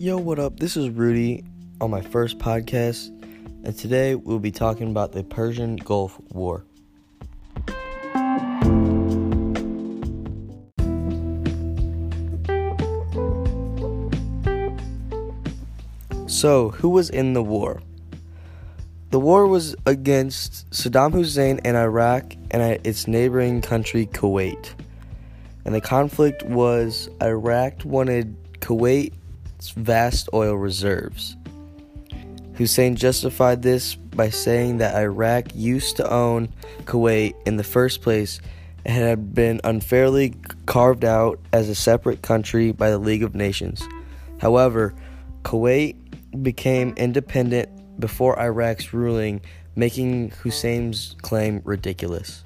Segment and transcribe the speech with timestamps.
[0.00, 0.60] Yo, what up?
[0.60, 1.42] This is Rudy
[1.80, 3.08] on my first podcast,
[3.64, 6.64] and today we'll be talking about the Persian Gulf War.
[16.28, 17.82] So, who was in the war?
[19.10, 24.74] The war was against Saddam Hussein and Iraq and its neighboring country, Kuwait.
[25.64, 28.36] And the conflict was Iraq wanted
[29.58, 31.36] Kuwait's vast oil reserves.
[32.54, 36.48] Hussein justified this by saying that Iraq used to own
[36.84, 38.40] Kuwait in the first place
[38.84, 40.34] and had been unfairly
[40.66, 43.86] carved out as a separate country by the League of Nations.
[44.40, 44.94] However,
[45.42, 45.96] Kuwait
[46.42, 47.68] became independent
[48.00, 49.40] before Iraq's ruling,
[49.76, 52.42] making Hussein's claim ridiculous.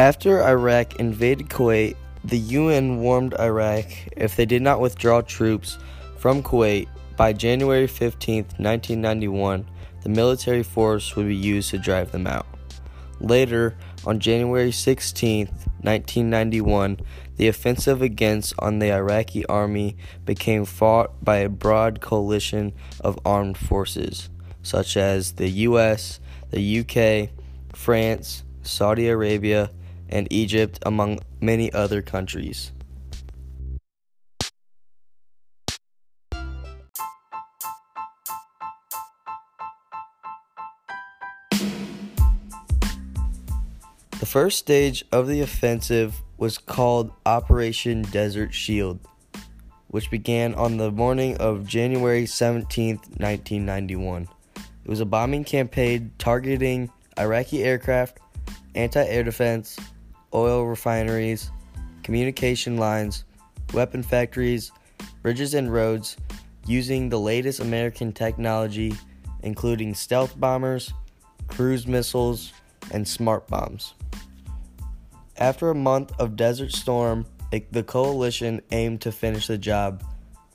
[0.00, 3.84] After Iraq invaded Kuwait, the UN warned Iraq
[4.16, 5.76] if they did not withdraw troops
[6.16, 9.66] from Kuwait by January 15, 1991,
[10.02, 12.46] the military force would be used to drive them out.
[13.20, 15.48] Later, on January 16,
[15.82, 17.00] 1991,
[17.36, 23.58] the offensive against on the Iraqi army became fought by a broad coalition of armed
[23.58, 24.30] forces,
[24.62, 26.20] such as the US,
[26.52, 27.28] the UK,
[27.76, 29.70] France, Saudi Arabia,
[30.10, 32.72] and Egypt, among many other countries.
[44.20, 49.00] The first stage of the offensive was called Operation Desert Shield,
[49.88, 54.28] which began on the morning of January 17, 1991.
[54.84, 58.18] It was a bombing campaign targeting Iraqi aircraft,
[58.74, 59.78] anti air defense,
[60.34, 61.50] oil refineries,
[62.02, 63.24] communication lines,
[63.72, 64.72] weapon factories,
[65.22, 66.16] bridges, and roads
[66.66, 68.94] using the latest American technology,
[69.42, 70.92] including stealth bombers,
[71.48, 72.52] cruise missiles,
[72.92, 73.94] and smart bombs.
[75.36, 77.26] After a month of Desert Storm,
[77.72, 80.04] the coalition aimed to finish the job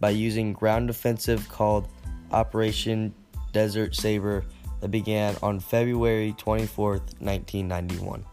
[0.00, 1.88] by using ground offensive called
[2.32, 3.14] Operation
[3.52, 4.44] Desert Saber
[4.80, 8.24] that began on February 24, 1991.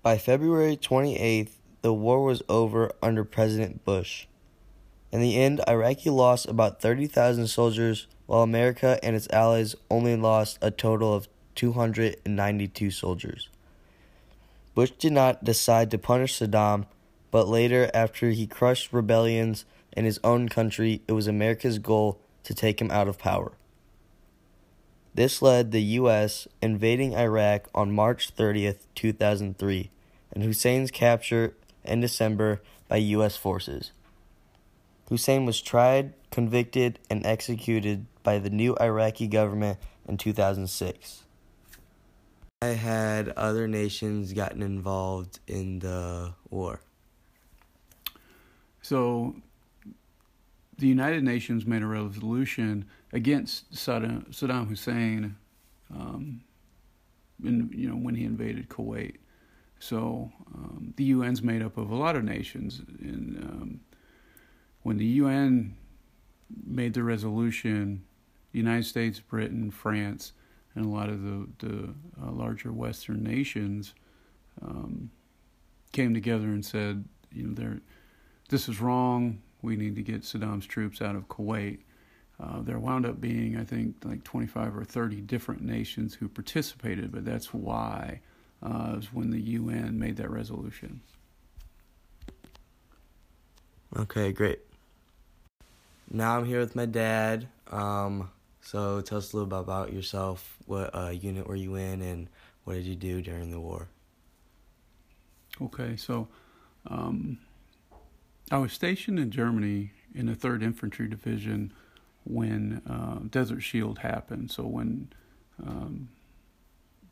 [0.00, 1.50] By February 28th,
[1.82, 4.26] the war was over under President Bush.
[5.10, 10.58] In the end, Iraqi lost about 30,000 soldiers while America and its allies only lost
[10.62, 11.26] a total of
[11.56, 13.48] 292 soldiers.
[14.76, 16.86] Bush did not decide to punish Saddam,
[17.32, 19.64] but later, after he crushed rebellions
[19.96, 23.52] in his own country, it was America's goal to take him out of power.
[25.18, 26.46] This led the U.S.
[26.62, 29.90] invading Iraq on March 30th, 2003,
[30.30, 33.36] and Hussein's capture in December by U.S.
[33.36, 33.90] forces.
[35.08, 41.24] Hussein was tried, convicted, and executed by the new Iraqi government in 2006.
[42.62, 46.78] I had other nations gotten involved in the war.
[48.82, 49.34] So,
[50.78, 55.36] the United Nations made a resolution against Saddam, Hussein,
[55.94, 56.42] um,
[57.42, 59.16] in, you know, when he invaded Kuwait.
[59.80, 63.80] So, um, the UN's made up of a lot of nations, and um,
[64.82, 65.76] when the UN
[66.66, 68.04] made the resolution,
[68.52, 70.32] the United States, Britain, France,
[70.74, 73.94] and a lot of the, the uh, larger Western nations
[74.62, 75.10] um,
[75.92, 77.78] came together and said, you know,
[78.48, 79.40] this is wrong.
[79.62, 81.80] We need to get Saddam's troops out of Kuwait.
[82.40, 87.10] Uh, there wound up being, I think, like 25 or 30 different nations who participated,
[87.10, 88.20] but that's why
[88.62, 91.00] uh, was when the UN made that resolution.
[93.96, 94.60] Okay, great.
[96.10, 97.48] Now I'm here with my dad.
[97.70, 98.30] Um,
[98.60, 100.56] so tell us a little bit about yourself.
[100.66, 102.28] What uh, unit were you in, and
[102.64, 103.88] what did you do during the war?
[105.60, 106.28] Okay, so
[106.86, 107.38] um,
[108.50, 111.72] I was stationed in Germany in the Third Infantry Division
[112.28, 114.50] when uh, Desert Shield happened.
[114.50, 115.12] So when
[115.64, 116.08] um,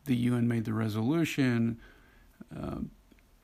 [0.05, 1.79] the UN made the resolution,
[2.55, 2.77] uh,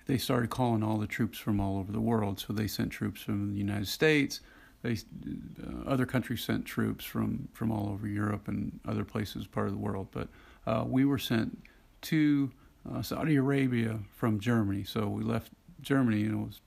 [0.05, 2.39] they started calling all the troops from all over the world.
[2.39, 4.41] So they sent troops from the United States
[4.83, 9.67] they uh, other countries sent troops from from all over Europe and other places part
[9.67, 10.27] of the world, but
[10.67, 11.63] uh, we were sent
[12.01, 12.51] to
[12.91, 14.83] uh, Saudi Arabia from Germany.
[14.83, 16.61] So we left Germany and it was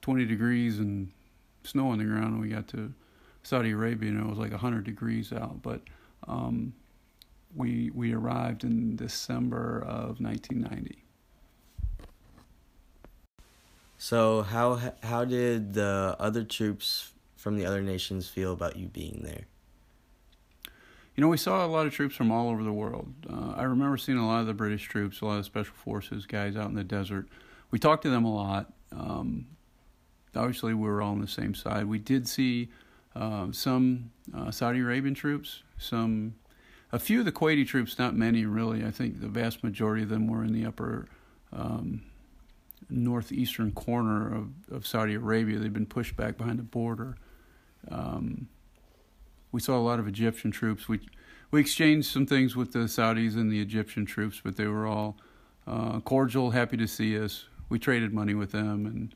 [0.00, 1.12] 20 degrees and
[1.62, 2.92] snow on the ground, and we got to
[3.42, 5.62] Saudi Arabia and it was like 100 degrees out.
[5.62, 5.82] But
[6.26, 6.74] Um,
[7.54, 11.04] we we arrived in December of 1990.
[13.98, 19.20] So how how did the other troops from the other nations feel about you being
[19.24, 19.46] there?
[21.16, 23.12] You know, we saw a lot of troops from all over the world.
[23.28, 26.24] Uh, I remember seeing a lot of the British troops, a lot of special forces
[26.24, 27.28] guys out in the desert.
[27.70, 28.72] We talked to them a lot.
[28.92, 29.46] Um,
[30.34, 31.86] obviously, we were all on the same side.
[31.86, 32.70] We did see
[33.14, 36.34] uh, some uh, Saudi Arabian troops, some
[36.92, 38.84] a few of the Kuwaiti troops, not many really.
[38.84, 41.06] I think the vast majority of them were in the upper
[41.52, 42.02] um,
[42.88, 45.58] northeastern corner of, of Saudi Arabia.
[45.58, 47.16] They've been pushed back behind the border.
[47.88, 48.48] Um,
[49.52, 50.88] we saw a lot of Egyptian troops.
[50.88, 51.00] We
[51.50, 55.16] we exchanged some things with the Saudis and the Egyptian troops, but they were all
[55.66, 57.46] uh, cordial, happy to see us.
[57.68, 59.14] We traded money with them, and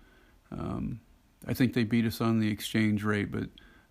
[0.50, 1.00] um,
[1.46, 3.48] I think they beat us on the exchange rate, but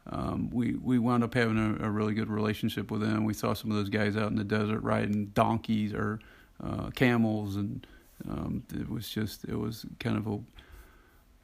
[0.07, 3.23] um, we we wound up having a, a, really good relationship with them.
[3.23, 6.19] We saw some of those guys out in the desert riding donkeys or
[6.61, 7.87] uh, camels, and
[8.29, 10.39] um, it was just it was kind of a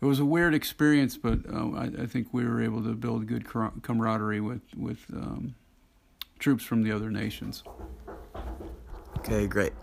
[0.01, 3.27] it was a weird experience, but uh, I, I, think we were able to build
[3.27, 3.45] good
[3.81, 5.55] camaraderie with with um,
[6.37, 7.63] troops from the other nations.
[9.19, 9.73] Okay, great.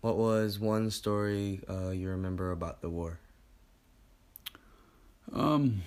[0.00, 3.18] What was one story uh, you remember about the war?
[5.32, 5.82] Um,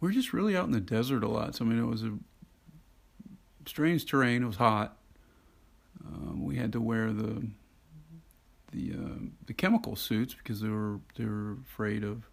[0.00, 1.54] we were just really out in the desert a lot.
[1.54, 2.12] So I mean, it was a
[3.66, 4.42] strange terrain.
[4.42, 4.96] It was hot.
[6.06, 7.46] Um, we had to wear the
[8.72, 12.28] the uh, the chemical suits because they were they were afraid of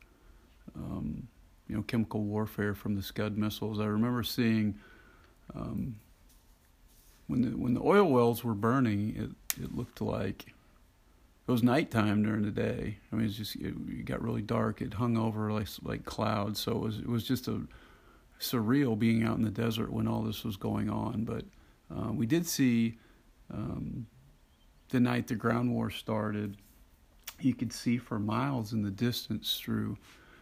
[0.75, 1.27] um,
[1.67, 3.79] you know chemical warfare from the Scud missiles.
[3.79, 4.75] I remember seeing
[5.55, 5.95] um,
[7.27, 10.53] when the when the oil wells were burning, it it looked like
[11.47, 12.97] it was nighttime during the day.
[13.11, 14.81] I mean, it's just it, it, got really dark.
[14.81, 17.61] It hung over like like clouds, so it was it was just a
[18.39, 21.23] surreal being out in the desert when all this was going on.
[21.23, 21.45] But
[21.95, 22.97] uh, we did see
[23.53, 24.07] um,
[24.89, 26.57] the night the ground war started.
[27.39, 29.97] You could see for miles in the distance through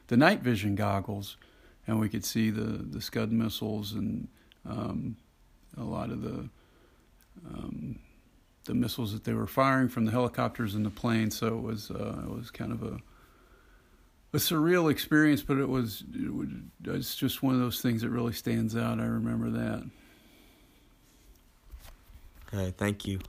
[0.07, 1.35] the night vision goggles,
[1.85, 4.29] and we could see the the Scud missiles and
[4.65, 5.17] um,
[5.77, 6.50] a lot of the
[7.45, 8.00] um,
[8.65, 11.31] the missiles that they were firing from the helicopters and the plane.
[11.31, 13.00] So it was uh, it was kind of a
[14.33, 16.48] a surreal experience, but it was it was
[16.86, 19.00] it's just one of those things that really stands out.
[19.00, 19.83] I remember that.
[22.54, 23.19] Okay, thank you.